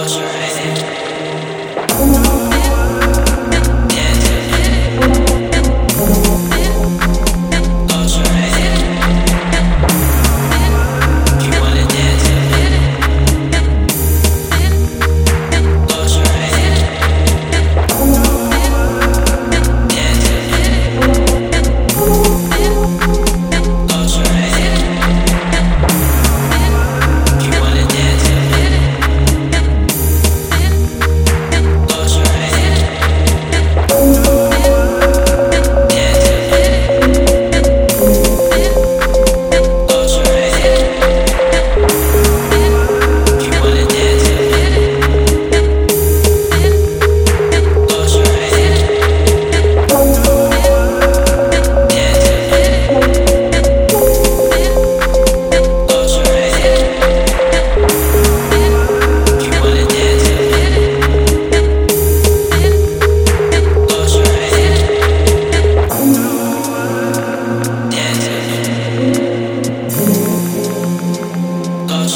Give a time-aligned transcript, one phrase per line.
[0.00, 0.39] You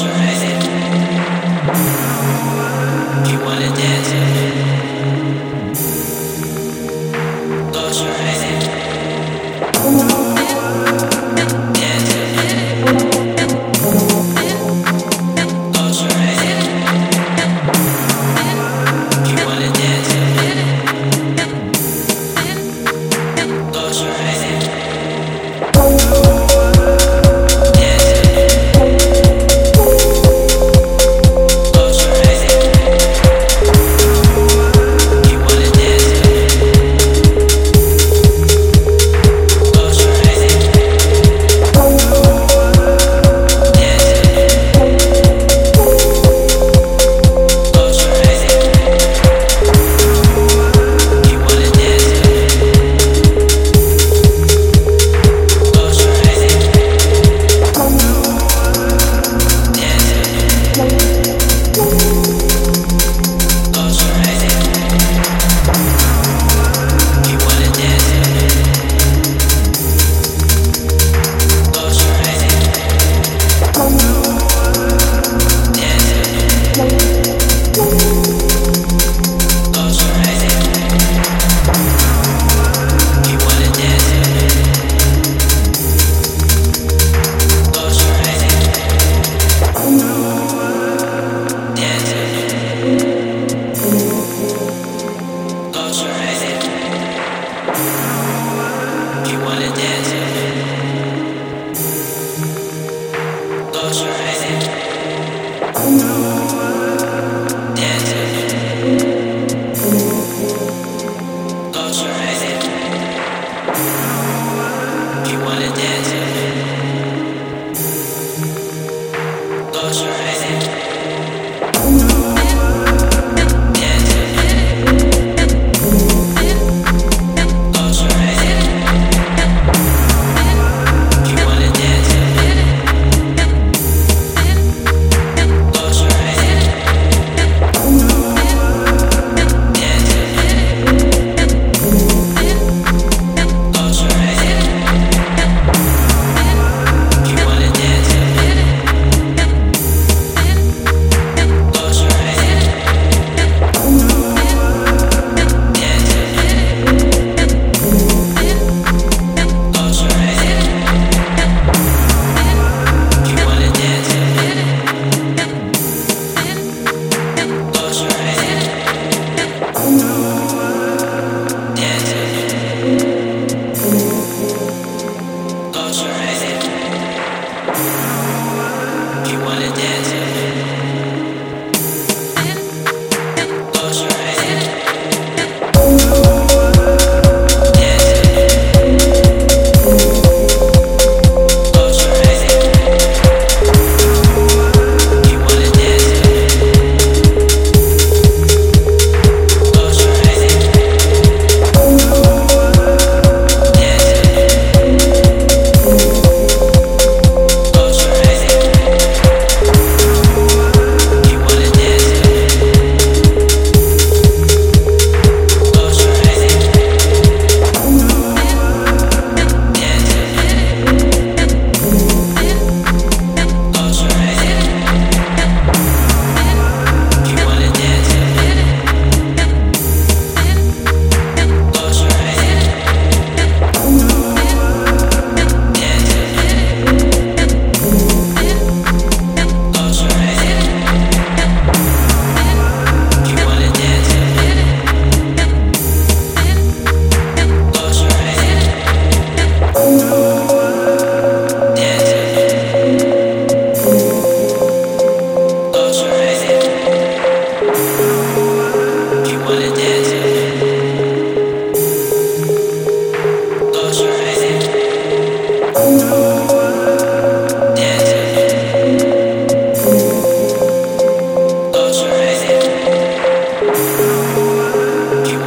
[0.01, 0.24] wanna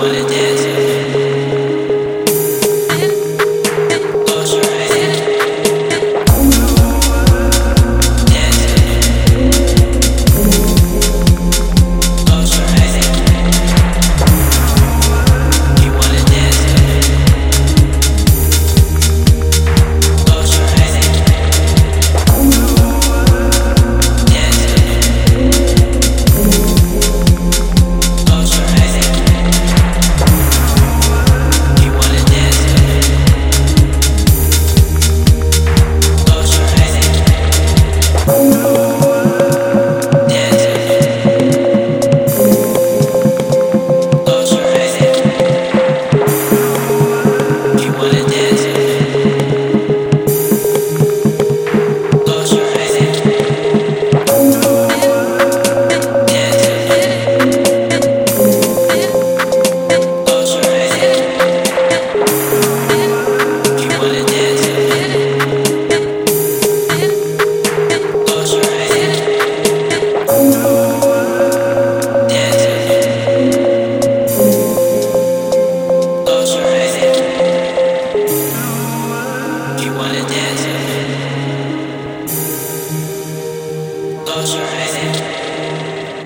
[0.09, 0.38] holiday.